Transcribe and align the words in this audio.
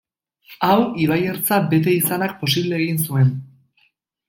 Hau, 0.67 0.77
ibai 1.03 1.17
ertza 1.33 1.59
bete 1.75 1.95
izanak 1.99 2.35
posible 2.41 2.81
egin 2.83 3.01
zuen. 3.11 3.33